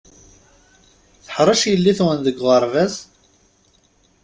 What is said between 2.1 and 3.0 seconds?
deg uɣerbaz?